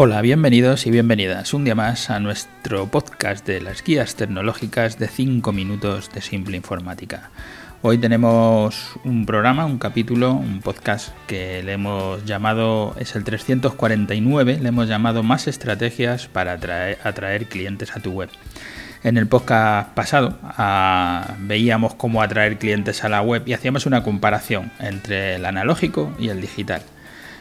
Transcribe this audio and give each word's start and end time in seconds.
Hola, 0.00 0.20
bienvenidos 0.20 0.86
y 0.86 0.92
bienvenidas 0.92 1.52
un 1.54 1.64
día 1.64 1.74
más 1.74 2.08
a 2.08 2.20
nuestro 2.20 2.86
podcast 2.86 3.44
de 3.44 3.60
las 3.60 3.82
guías 3.82 4.14
tecnológicas 4.14 4.96
de 4.96 5.08
5 5.08 5.50
minutos 5.50 6.12
de 6.14 6.20
simple 6.20 6.56
informática. 6.56 7.30
Hoy 7.82 7.98
tenemos 7.98 8.92
un 9.02 9.26
programa, 9.26 9.66
un 9.66 9.78
capítulo, 9.78 10.34
un 10.34 10.60
podcast 10.60 11.08
que 11.26 11.64
le 11.64 11.72
hemos 11.72 12.24
llamado, 12.24 12.94
es 13.00 13.16
el 13.16 13.24
349, 13.24 14.60
le 14.60 14.68
hemos 14.68 14.86
llamado 14.86 15.24
más 15.24 15.48
estrategias 15.48 16.28
para 16.28 16.52
atraer, 16.52 17.46
clientes 17.46 17.96
a 17.96 17.98
tu 17.98 18.12
web. 18.12 18.30
En 19.02 19.16
el 19.16 19.26
podcast 19.26 19.90
pasado 19.94 20.38
ah, 20.44 21.34
veíamos 21.40 21.96
cómo 21.96 22.22
atraer 22.22 22.58
clientes 22.58 23.02
a 23.02 23.08
la 23.08 23.20
web 23.20 23.42
y 23.46 23.52
hacíamos 23.52 23.84
una 23.84 24.04
comparación 24.04 24.70
entre 24.78 25.34
el 25.34 25.44
analógico 25.44 26.14
y 26.20 26.28
el 26.28 26.40
digital. 26.40 26.82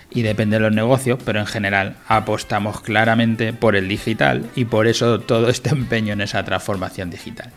Y 0.09 0.21
depende 0.21 0.55
de 0.55 0.61
los 0.61 0.71
negocios, 0.71 1.19
pero 1.23 1.39
en 1.39 1.45
general 1.45 1.95
apostamos 2.07 2.81
claramente 2.81 3.53
por 3.53 3.75
el 3.75 3.87
digital 3.87 4.45
y 4.55 4.65
por 4.65 4.87
eso 4.87 5.19
todo 5.19 5.49
este 5.49 5.69
empeño 5.71 6.13
en 6.13 6.21
esa 6.21 6.43
transformación 6.43 7.09
digital. 7.09 7.51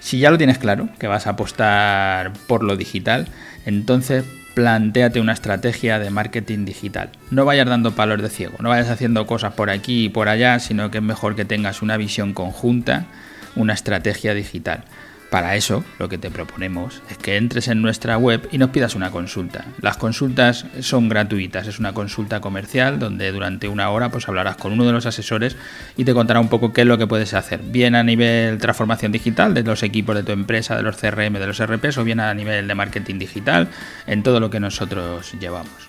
Si 0.00 0.18
ya 0.18 0.30
lo 0.30 0.38
tienes 0.38 0.58
claro, 0.58 0.88
que 0.98 1.08
vas 1.08 1.26
a 1.26 1.30
apostar 1.30 2.32
por 2.46 2.62
lo 2.62 2.76
digital, 2.76 3.26
entonces 3.66 4.24
planteate 4.54 5.20
una 5.20 5.34
estrategia 5.34 5.98
de 5.98 6.10
marketing 6.10 6.64
digital. 6.64 7.10
No 7.30 7.44
vayas 7.44 7.68
dando 7.68 7.92
palos 7.92 8.20
de 8.20 8.28
ciego, 8.28 8.56
no 8.60 8.70
vayas 8.70 8.90
haciendo 8.90 9.26
cosas 9.26 9.52
por 9.54 9.70
aquí 9.70 10.06
y 10.06 10.08
por 10.08 10.28
allá, 10.28 10.58
sino 10.58 10.90
que 10.90 10.98
es 10.98 11.04
mejor 11.04 11.36
que 11.36 11.44
tengas 11.44 11.82
una 11.82 11.96
visión 11.96 12.32
conjunta, 12.32 13.06
una 13.54 13.74
estrategia 13.74 14.34
digital. 14.34 14.84
Para 15.30 15.56
eso, 15.56 15.84
lo 15.98 16.08
que 16.08 16.16
te 16.16 16.30
proponemos 16.30 17.02
es 17.10 17.18
que 17.18 17.36
entres 17.36 17.68
en 17.68 17.82
nuestra 17.82 18.16
web 18.16 18.48
y 18.50 18.56
nos 18.56 18.70
pidas 18.70 18.94
una 18.94 19.10
consulta. 19.10 19.66
Las 19.82 19.98
consultas 19.98 20.64
son 20.80 21.10
gratuitas, 21.10 21.66
es 21.66 21.78
una 21.78 21.92
consulta 21.92 22.40
comercial 22.40 22.98
donde 22.98 23.30
durante 23.30 23.68
una 23.68 23.90
hora 23.90 24.08
pues 24.10 24.26
hablarás 24.26 24.56
con 24.56 24.72
uno 24.72 24.86
de 24.86 24.92
los 24.92 25.04
asesores 25.04 25.54
y 25.98 26.04
te 26.04 26.14
contará 26.14 26.40
un 26.40 26.48
poco 26.48 26.72
qué 26.72 26.80
es 26.80 26.86
lo 26.86 26.96
que 26.96 27.06
puedes 27.06 27.34
hacer, 27.34 27.60
bien 27.62 27.94
a 27.94 28.02
nivel 28.02 28.56
transformación 28.56 29.12
digital 29.12 29.52
de 29.52 29.64
los 29.64 29.82
equipos 29.82 30.16
de 30.16 30.22
tu 30.22 30.32
empresa, 30.32 30.76
de 30.76 30.82
los 30.82 30.96
CRM, 30.96 31.34
de 31.34 31.46
los 31.46 31.62
RPs 31.62 31.98
o 31.98 32.04
bien 32.04 32.20
a 32.20 32.32
nivel 32.32 32.66
de 32.66 32.74
marketing 32.74 33.18
digital, 33.18 33.68
en 34.06 34.22
todo 34.22 34.40
lo 34.40 34.48
que 34.48 34.60
nosotros 34.60 35.34
llevamos. 35.38 35.88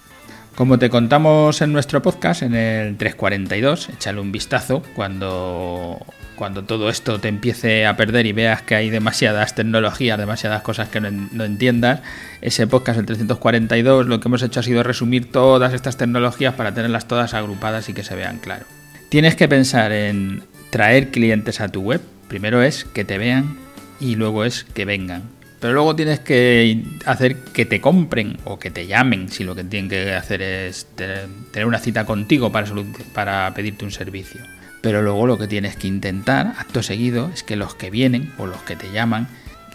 Como 0.55 0.77
te 0.77 0.89
contamos 0.89 1.61
en 1.61 1.71
nuestro 1.71 2.01
podcast, 2.01 2.41
en 2.41 2.55
el 2.55 2.97
342, 2.97 3.87
échale 3.87 4.19
un 4.19 4.33
vistazo 4.33 4.83
cuando 4.93 6.05
cuando 6.39 6.63
todo 6.63 6.89
esto 6.89 7.19
te 7.19 7.27
empiece 7.27 7.85
a 7.85 7.97
perder 7.97 8.25
y 8.25 8.31
veas 8.31 8.61
que 8.61 8.73
hay 8.73 8.89
demasiadas 8.89 9.55
tecnologías, 9.55 10.17
demasiadas 10.17 10.61
cosas 10.61 10.87
que 10.87 11.01
no, 11.01 11.43
entiendas, 11.43 11.99
ese 12.39 12.65
podcast, 12.65 12.97
el 12.97 13.05
342, 13.05 14.07
lo 14.07 14.21
que 14.21 14.29
hemos 14.29 14.41
hecho 14.41 14.61
ha 14.61 14.63
sido 14.63 14.81
resumir 14.81 15.29
todas 15.29 15.73
estas 15.73 15.97
tecnologías 15.97 16.53
para 16.53 16.73
tenerlas 16.73 17.09
todas 17.09 17.33
agrupadas 17.33 17.89
y 17.89 17.93
que 17.93 18.03
se 18.03 18.15
vean 18.15 18.37
claro. 18.37 18.65
Tienes 19.09 19.35
que 19.35 19.49
pensar 19.49 19.91
en 19.91 20.43
traer 20.69 21.09
clientes 21.09 21.59
a 21.59 21.67
tu 21.67 21.81
web. 21.81 21.99
Primero 22.29 22.63
es 22.63 22.85
que 22.85 23.03
te 23.03 23.17
vean 23.17 23.57
y 23.99 24.15
luego 24.15 24.45
es 24.45 24.63
que 24.63 24.85
vengan. 24.85 25.23
Pero 25.59 25.73
luego 25.73 25.93
tienes 25.93 26.21
que 26.21 26.85
hacer 27.05 27.35
que 27.35 27.65
te 27.65 27.81
compren 27.81 28.37
o 28.45 28.59
que 28.59 28.71
te 28.71 28.87
llamen 28.87 29.27
si 29.27 29.43
lo 29.43 29.55
que 29.55 29.65
tienen 29.65 29.89
que 29.89 30.13
hacer 30.13 30.41
es 30.41 30.87
tener 30.95 31.65
una 31.65 31.79
cita 31.79 32.05
contigo 32.05 32.49
para, 32.49 32.71
para 33.13 33.53
pedirte 33.53 33.83
un 33.83 33.91
servicio. 33.91 34.39
Pero 34.81 35.01
luego 35.01 35.27
lo 35.27 35.37
que 35.37 35.47
tienes 35.47 35.75
que 35.75 35.87
intentar, 35.87 36.53
acto 36.57 36.83
seguido, 36.83 37.29
es 37.33 37.43
que 37.43 37.55
los 37.55 37.75
que 37.75 37.89
vienen 37.89 38.33
o 38.37 38.45
los 38.45 38.61
que 38.61 38.75
te 38.75 38.91
llaman, 38.91 39.27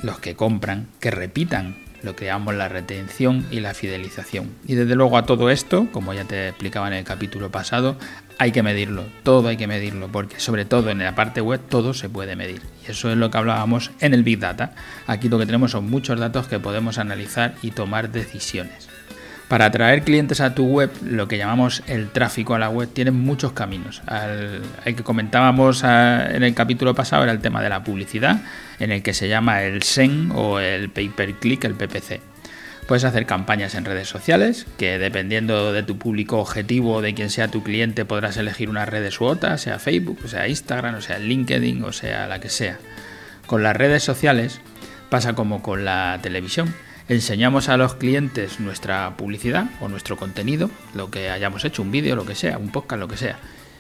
los 0.03 0.19
que 0.19 0.35
compran, 0.35 0.89
que 1.01 1.11
repitan 1.11 1.77
lo 2.05 2.15
que 2.15 2.27
llamamos 2.27 2.55
la 2.55 2.69
retención 2.69 3.47
y 3.51 3.61
la 3.61 3.75
fidelización. 3.75 4.51
Y 4.67 4.75
desde 4.75 4.95
luego 4.95 5.17
a 5.17 5.25
todo 5.25 5.51
esto, 5.51 5.89
como 5.91 6.13
ya 6.13 6.25
te 6.25 6.49
explicaba 6.49 6.87
en 6.89 6.95
el 6.95 7.05
capítulo 7.05 7.51
pasado, 7.51 7.97
hay 8.39 8.53
que 8.53 8.63
medirlo, 8.63 9.05
todo 9.23 9.48
hay 9.48 9.57
que 9.57 9.67
medirlo, 9.67 10.09
porque 10.09 10.39
sobre 10.39 10.64
todo 10.64 10.91
en 10.91 10.98
la 10.98 11.14
parte 11.14 11.41
web 11.41 11.61
todo 11.69 11.95
se 11.95 12.09
puede 12.09 12.37
medir. 12.37 12.61
Y 12.87 12.91
eso 12.91 13.11
es 13.11 13.17
lo 13.17 13.31
que 13.31 13.39
hablábamos 13.39 13.91
en 14.01 14.14
el 14.14 14.23
Big 14.23 14.39
Data. 14.39 14.75
Aquí 15.07 15.29
lo 15.29 15.39
que 15.39 15.47
tenemos 15.47 15.70
son 15.70 15.89
muchos 15.89 16.20
datos 16.20 16.47
que 16.47 16.61
podemos 16.61 16.98
analizar 16.98 17.55
y 17.63 17.70
tomar 17.70 18.11
decisiones. 18.11 18.89
Para 19.49 19.67
atraer 19.67 20.03
clientes 20.03 20.41
a 20.41 20.55
tu 20.55 20.65
web, 20.65 20.91
lo 21.05 21.29
que 21.29 21.37
llamamos 21.37 21.83
el 21.87 22.11
tráfico 22.11 22.55
a 22.55 22.59
la 22.59 22.71
web, 22.71 22.89
tiene 22.93 23.11
muchos 23.11 23.53
caminos. 23.53 24.03
el 24.85 24.97
que 24.97 25.03
comentábamos 25.03 25.85
ah, 25.85 26.27
en 26.31 26.43
el 26.43 26.55
capítulo 26.55 26.95
pasado 26.95 27.25
era 27.25 27.33
el 27.33 27.41
tema 27.41 27.63
de 27.63 27.69
la 27.69 27.85
publicidad, 27.85 28.41
en 28.79 28.91
el 28.91 29.03
que 29.03 29.13
se 29.13 29.29
llama 29.29 29.63
el 29.63 29.83
SEN 29.83 30.33
o 30.35 30.61
el 30.61 30.89
pay 30.89 31.11
per 31.11 31.35
click, 31.35 31.65
el 31.65 31.75
PPC. 31.75 32.21
Puedes 32.87 33.05
hacer 33.05 33.27
campañas 33.27 33.75
en 33.75 33.85
redes 33.85 34.09
sociales, 34.09 34.67
que 34.79 34.99
dependiendo 34.99 35.73
de 35.73 35.83
tu 35.83 35.99
público 35.99 36.39
objetivo 36.39 36.95
o 36.95 37.03
de 37.03 37.15
quién 37.15 37.31
sea 37.31 37.49
tu 37.49 37.63
cliente, 37.63 38.05
podrás 38.05 38.37
elegir 38.37 38.69
una 38.69 38.85
red 38.85 39.11
u 39.21 39.25
otra, 39.25 39.57
sea 39.57 39.79
Facebook, 39.79 40.21
o 40.25 40.29
sea 40.29 40.49
Instagram, 40.49 40.97
o 40.97 41.01
sea 41.01 41.19
LinkedIn, 41.19 41.83
o 41.85 41.93
sea 41.93 42.27
la 42.27 42.41
que 42.41 42.51
sea. 42.51 42.79
Con 43.47 43.63
las 43.63 43.77
redes 43.77 44.03
sociales 44.03 44.61
pasa 45.09 45.35
como 45.35 45.63
con 45.63 45.85
la 45.85 46.19
televisión 46.23 46.75
enseñamos 47.09 47.69
a 47.69 47.77
los 47.77 47.95
clientes 47.95 48.61
nuestra 48.61 49.17
publicidad 49.17 49.67
o 49.81 49.89
nuestro 49.89 50.17
contenido, 50.17 50.70
lo 50.95 51.11
que 51.11 51.31
hayamos 51.31 51.65
hecho, 51.65 51.83
un 51.83 51.91
vídeo, 51.91 52.17
lo 52.17 52.25
que 52.25 52.35
sea, 52.35 52.59
un 52.59 52.70
podcast, 52.70 53.01
lo 53.01 53.09
que 53.09 53.17
sea, 53.17 53.39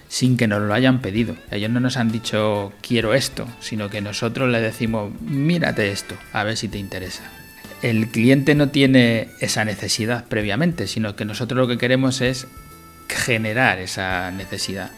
sin 0.08 0.36
que 0.36 0.46
nos 0.46 0.62
lo 0.62 0.74
hayan 0.74 1.00
pedido. 1.00 1.36
Ellos 1.50 1.70
no 1.70 1.80
nos 1.80 1.96
han 1.96 2.12
dicho 2.12 2.72
quiero 2.86 3.14
esto, 3.14 3.46
sino 3.60 3.88
que 3.88 4.00
nosotros 4.00 4.50
le 4.50 4.60
decimos 4.60 5.12
mírate 5.20 5.90
esto, 5.90 6.16
a 6.32 6.44
ver 6.44 6.56
si 6.56 6.68
te 6.68 6.78
interesa. 6.78 7.22
El 7.82 8.08
cliente 8.08 8.54
no 8.54 8.68
tiene 8.68 9.28
esa 9.40 9.64
necesidad 9.64 10.24
previamente, 10.26 10.86
sino 10.86 11.16
que 11.16 11.24
nosotros 11.24 11.58
lo 11.58 11.68
que 11.68 11.78
queremos 11.78 12.20
es 12.20 12.46
generar 13.08 13.78
esa 13.78 14.30
necesidad. 14.30 14.90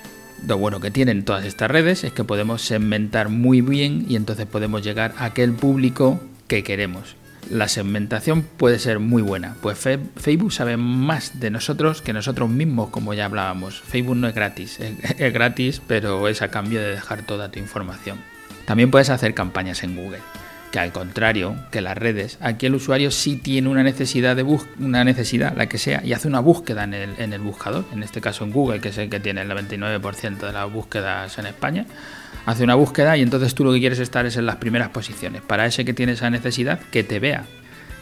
Lo 0.46 0.58
bueno 0.58 0.80
que 0.80 0.90
tienen 0.90 1.24
todas 1.24 1.44
estas 1.44 1.70
redes 1.70 2.04
es 2.04 2.12
que 2.12 2.22
podemos 2.22 2.62
segmentar 2.62 3.28
muy 3.28 3.60
bien 3.60 4.04
y 4.08 4.16
entonces 4.16 4.46
podemos 4.46 4.82
llegar 4.82 5.14
a 5.16 5.24
aquel 5.24 5.52
público 5.52 6.20
que 6.46 6.62
queremos 6.62 7.16
la 7.50 7.68
segmentación 7.68 8.42
puede 8.42 8.78
ser 8.78 8.98
muy 8.98 9.22
buena. 9.22 9.56
Pues 9.60 9.78
Facebook 9.78 10.52
sabe 10.52 10.76
más 10.76 11.40
de 11.40 11.50
nosotros 11.50 12.02
que 12.02 12.12
nosotros 12.12 12.48
mismos, 12.48 12.90
como 12.90 13.14
ya 13.14 13.26
hablábamos. 13.26 13.80
Facebook 13.80 14.16
no 14.16 14.28
es 14.28 14.34
gratis, 14.34 14.78
es, 15.18 15.32
gratis, 15.32 15.80
pero 15.86 16.28
es 16.28 16.42
a 16.42 16.48
cambio 16.48 16.80
de 16.80 16.90
dejar 16.90 17.22
toda 17.22 17.50
tu 17.50 17.58
información. 17.58 18.18
También 18.64 18.90
puedes 18.90 19.10
hacer 19.10 19.34
campañas 19.34 19.84
en 19.84 19.96
Google, 19.96 20.20
al 20.78 20.92
contrario 20.92 21.56
que 21.70 21.80
las 21.80 21.96
redes, 21.96 22.38
aquí 22.40 22.66
el 22.66 22.74
usuario 22.74 23.10
sí 23.10 23.36
tiene 23.36 23.68
una 23.68 23.82
necesidad 23.82 24.36
de 24.36 24.42
una 24.78 25.04
necesidad, 25.04 25.56
la 25.56 25.68
que 25.68 25.78
sea, 25.78 26.02
y 26.04 26.12
hace 26.12 26.28
una 26.28 26.40
búsqueda 26.40 26.84
en 26.84 26.94
el, 26.94 27.10
en 27.18 27.32
el 27.32 27.40
buscador, 27.40 27.84
en 27.92 28.02
este 28.02 28.20
caso 28.20 28.44
en 28.44 28.52
Google, 28.52 28.80
que 28.80 28.88
es 28.88 28.98
el 28.98 29.10
que 29.10 29.20
tiene 29.20 29.42
el 29.42 29.50
99% 29.50 30.38
de 30.38 30.52
las 30.52 30.72
búsquedas 30.72 31.38
en 31.38 31.46
España 31.46 31.86
hace 32.46 32.62
una 32.62 32.76
búsqueda 32.76 33.16
y 33.16 33.22
entonces 33.22 33.54
tú 33.54 33.64
lo 33.64 33.72
que 33.72 33.80
quieres 33.80 33.98
estar 33.98 34.24
es 34.24 34.36
en 34.36 34.46
las 34.46 34.56
primeras 34.56 34.88
posiciones. 34.90 35.42
Para 35.42 35.66
ese 35.66 35.84
que 35.84 35.92
tiene 35.92 36.12
esa 36.12 36.30
necesidad, 36.30 36.78
que 36.90 37.04
te 37.04 37.18
vea. 37.18 37.44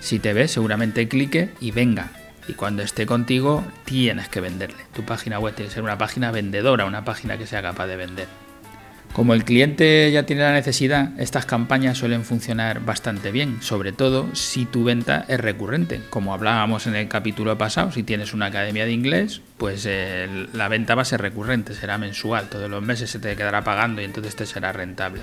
Si 0.00 0.18
te 0.18 0.34
ve, 0.34 0.46
seguramente 0.48 1.08
clique 1.08 1.50
y 1.60 1.70
venga. 1.70 2.10
Y 2.46 2.52
cuando 2.52 2.82
esté 2.82 3.06
contigo, 3.06 3.64
tienes 3.86 4.28
que 4.28 4.42
venderle. 4.42 4.84
Tu 4.94 5.02
página 5.02 5.38
web 5.38 5.54
tiene 5.54 5.70
que 5.70 5.74
ser 5.74 5.82
una 5.82 5.96
página 5.96 6.30
vendedora, 6.30 6.84
una 6.84 7.04
página 7.04 7.38
que 7.38 7.46
sea 7.46 7.62
capaz 7.62 7.86
de 7.86 7.96
vender. 7.96 8.43
Como 9.14 9.32
el 9.32 9.44
cliente 9.44 10.10
ya 10.10 10.26
tiene 10.26 10.42
la 10.42 10.52
necesidad, 10.52 11.12
estas 11.20 11.46
campañas 11.46 11.96
suelen 11.96 12.24
funcionar 12.24 12.84
bastante 12.84 13.30
bien, 13.30 13.62
sobre 13.62 13.92
todo 13.92 14.34
si 14.34 14.64
tu 14.64 14.82
venta 14.82 15.24
es 15.28 15.38
recurrente. 15.38 16.00
Como 16.10 16.34
hablábamos 16.34 16.88
en 16.88 16.96
el 16.96 17.06
capítulo 17.06 17.56
pasado, 17.56 17.92
si 17.92 18.02
tienes 18.02 18.34
una 18.34 18.46
academia 18.46 18.84
de 18.84 18.90
inglés, 18.90 19.40
pues 19.56 19.86
eh, 19.88 20.48
la 20.52 20.66
venta 20.66 20.96
va 20.96 21.02
a 21.02 21.04
ser 21.04 21.22
recurrente, 21.22 21.74
será 21.74 21.96
mensual, 21.96 22.48
todos 22.48 22.68
los 22.68 22.82
meses 22.82 23.08
se 23.08 23.20
te 23.20 23.36
quedará 23.36 23.62
pagando 23.62 24.02
y 24.02 24.04
entonces 24.04 24.34
te 24.34 24.46
será 24.46 24.72
rentable. 24.72 25.20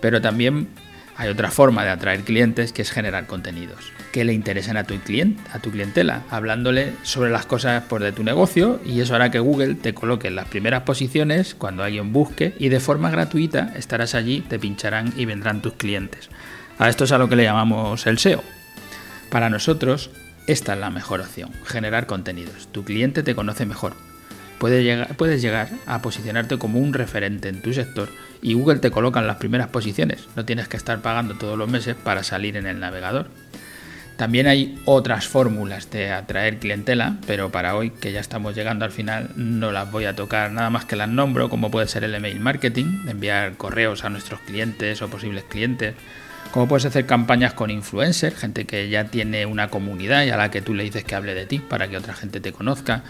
Pero 0.00 0.22
también 0.22 0.68
hay 1.16 1.28
otra 1.28 1.50
forma 1.50 1.84
de 1.84 1.90
atraer 1.90 2.22
clientes 2.22 2.72
que 2.72 2.82
es 2.82 2.90
generar 2.90 3.26
contenidos 3.26 3.92
que 4.16 4.24
le 4.24 4.32
interesen 4.32 4.78
a 4.78 4.84
tu 4.84 4.98
cliente, 4.98 5.42
a 5.52 5.58
tu 5.58 5.70
clientela, 5.70 6.22
hablándole 6.30 6.94
sobre 7.02 7.30
las 7.30 7.44
cosas 7.44 7.82
por 7.82 8.02
de 8.02 8.12
tu 8.12 8.24
negocio 8.24 8.80
y 8.82 9.02
eso 9.02 9.14
hará 9.14 9.30
que 9.30 9.40
Google 9.40 9.74
te 9.74 9.92
coloque 9.92 10.28
en 10.28 10.36
las 10.36 10.48
primeras 10.48 10.84
posiciones 10.84 11.54
cuando 11.54 11.82
alguien 11.82 12.14
busque 12.14 12.54
y 12.58 12.70
de 12.70 12.80
forma 12.80 13.10
gratuita 13.10 13.74
estarás 13.76 14.14
allí, 14.14 14.40
te 14.40 14.58
pincharán 14.58 15.12
y 15.18 15.26
vendrán 15.26 15.60
tus 15.60 15.74
clientes. 15.74 16.30
A 16.78 16.88
esto 16.88 17.04
es 17.04 17.12
a 17.12 17.18
lo 17.18 17.28
que 17.28 17.36
le 17.36 17.44
llamamos 17.44 18.06
el 18.06 18.18
SEO. 18.18 18.42
Para 19.28 19.50
nosotros, 19.50 20.10
esta 20.46 20.72
es 20.72 20.80
la 20.80 20.88
mejor 20.88 21.20
opción, 21.20 21.50
generar 21.66 22.06
contenidos. 22.06 22.68
Tu 22.72 22.84
cliente 22.84 23.22
te 23.22 23.34
conoce 23.34 23.66
mejor. 23.66 23.92
Puedes 24.58 24.82
llegar, 24.82 25.16
puedes 25.16 25.42
llegar 25.42 25.68
a 25.86 26.00
posicionarte 26.00 26.58
como 26.58 26.78
un 26.78 26.94
referente 26.94 27.48
en 27.48 27.60
tu 27.60 27.72
sector 27.72 28.08
y 28.40 28.54
Google 28.54 28.78
te 28.78 28.90
coloca 28.90 29.20
en 29.20 29.26
las 29.26 29.36
primeras 29.36 29.68
posiciones. 29.68 30.28
No 30.34 30.44
tienes 30.44 30.68
que 30.68 30.76
estar 30.76 31.00
pagando 31.00 31.34
todos 31.34 31.58
los 31.58 31.68
meses 31.68 31.94
para 31.94 32.22
salir 32.22 32.56
en 32.56 32.66
el 32.66 32.80
navegador. 32.80 33.28
También 34.16 34.46
hay 34.46 34.80
otras 34.86 35.28
fórmulas 35.28 35.90
de 35.90 36.10
atraer 36.10 36.58
clientela, 36.58 37.16
pero 37.26 37.52
para 37.52 37.76
hoy, 37.76 37.90
que 37.90 38.12
ya 38.12 38.20
estamos 38.20 38.54
llegando 38.54 38.86
al 38.86 38.90
final, 38.90 39.30
no 39.36 39.72
las 39.72 39.90
voy 39.90 40.06
a 40.06 40.16
tocar 40.16 40.52
nada 40.52 40.70
más 40.70 40.86
que 40.86 40.96
las 40.96 41.10
nombro, 41.10 41.50
como 41.50 41.70
puede 41.70 41.86
ser 41.86 42.02
el 42.02 42.14
email 42.14 42.40
marketing, 42.40 43.06
enviar 43.08 43.58
correos 43.58 44.04
a 44.04 44.08
nuestros 44.08 44.40
clientes 44.40 45.02
o 45.02 45.08
posibles 45.08 45.44
clientes, 45.44 45.94
como 46.50 46.66
puedes 46.66 46.86
hacer 46.86 47.04
campañas 47.04 47.52
con 47.52 47.70
influencers, 47.70 48.36
gente 48.36 48.64
que 48.64 48.88
ya 48.88 49.04
tiene 49.04 49.44
una 49.44 49.68
comunidad 49.68 50.24
y 50.24 50.30
a 50.30 50.38
la 50.38 50.50
que 50.50 50.62
tú 50.62 50.72
le 50.72 50.84
dices 50.84 51.04
que 51.04 51.14
hable 51.14 51.34
de 51.34 51.44
ti 51.44 51.58
para 51.58 51.88
que 51.88 51.98
otra 51.98 52.14
gente 52.14 52.40
te 52.40 52.52
conozca, 52.52 53.02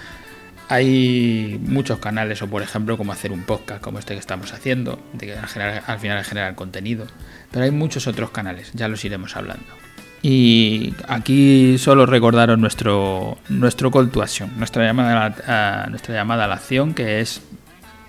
Hay 0.69 1.61
muchos 1.63 1.99
canales, 1.99 2.43
o 2.43 2.49
por 2.49 2.63
ejemplo, 2.63 2.97
como 2.97 3.13
hacer 3.13 3.33
un 3.33 3.45
podcast 3.45 3.81
como 3.81 3.99
este 3.99 4.15
que 4.15 4.21
estamos 4.21 4.53
haciendo, 4.53 4.99
de 5.13 5.37
al, 5.37 5.83
al 5.87 5.99
final 5.99 6.25
generar 6.25 6.55
contenido. 6.55 7.07
Pero 7.51 7.65
hay 7.65 7.71
muchos 7.71 8.07
otros 8.07 8.31
canales, 8.31 8.73
ya 8.75 8.89
los 8.89 9.05
iremos 9.05 9.37
hablando. 9.37 9.67
Y 10.23 10.95
aquí 11.07 11.79
solo 11.79 12.05
recordaros 12.05 12.59
nuestro, 12.59 13.39
nuestro 13.49 13.93
call 13.93 14.11
to 14.11 14.23
action, 14.23 14.51
nuestra 14.59 14.85
llamada, 14.85 15.37
a, 15.47 15.87
nuestra 15.89 16.15
llamada 16.15 16.47
a 16.47 16.49
la 16.49 16.55
acción, 16.57 16.95
que 16.95 17.21
es 17.21 17.43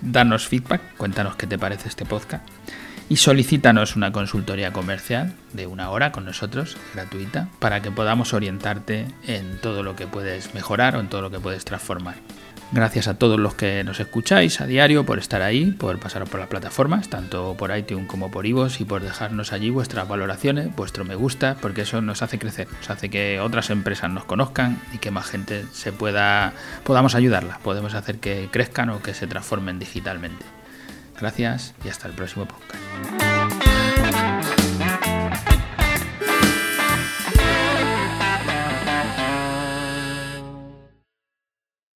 darnos 0.00 0.48
feedback, 0.48 0.80
cuéntanos 0.96 1.36
qué 1.36 1.46
te 1.46 1.58
parece 1.58 1.88
este 1.88 2.04
podcast 2.04 2.44
y 3.08 3.16
solicítanos 3.16 3.96
una 3.96 4.12
consultoría 4.12 4.72
comercial 4.72 5.34
de 5.52 5.66
una 5.66 5.90
hora 5.90 6.12
con 6.12 6.24
nosotros, 6.24 6.76
gratuita, 6.94 7.48
para 7.58 7.80
que 7.80 7.90
podamos 7.90 8.34
orientarte 8.34 9.06
en 9.26 9.58
todo 9.60 9.82
lo 9.82 9.96
que 9.96 10.06
puedes 10.06 10.54
mejorar 10.54 10.96
o 10.96 11.00
en 11.00 11.08
todo 11.08 11.22
lo 11.22 11.30
que 11.30 11.40
puedes 11.40 11.64
transformar. 11.64 12.16
Gracias 12.70 13.08
a 13.08 13.14
todos 13.14 13.40
los 13.40 13.54
que 13.54 13.82
nos 13.82 13.98
escucháis 13.98 14.60
a 14.60 14.66
diario 14.66 15.06
por 15.06 15.18
estar 15.18 15.40
ahí, 15.40 15.70
por 15.70 15.98
pasaros 15.98 16.28
por 16.28 16.38
las 16.38 16.50
plataformas, 16.50 17.08
tanto 17.08 17.54
por 17.58 17.74
iTunes 17.74 18.06
como 18.06 18.30
por 18.30 18.44
iVoox 18.44 18.82
y 18.82 18.84
por 18.84 19.02
dejarnos 19.02 19.54
allí 19.54 19.70
vuestras 19.70 20.06
valoraciones, 20.06 20.76
vuestro 20.76 21.04
me 21.06 21.14
gusta, 21.14 21.56
porque 21.62 21.82
eso 21.82 22.02
nos 22.02 22.20
hace 22.20 22.38
crecer, 22.38 22.68
nos 22.70 22.90
hace 22.90 23.08
que 23.08 23.40
otras 23.40 23.70
empresas 23.70 24.10
nos 24.10 24.24
conozcan 24.24 24.78
y 24.92 24.98
que 24.98 25.10
más 25.10 25.26
gente 25.26 25.64
se 25.72 25.92
pueda 25.92 26.52
podamos 26.84 27.14
ayudarlas, 27.14 27.58
podemos 27.58 27.94
hacer 27.94 28.18
que 28.18 28.48
crezcan 28.50 28.90
o 28.90 29.00
que 29.00 29.14
se 29.14 29.26
transformen 29.26 29.78
digitalmente. 29.78 30.44
Gracias 31.18 31.74
y 31.84 31.88
hasta 31.88 32.06
el 32.06 32.14
próximo 32.14 32.46
podcast. 32.46 34.37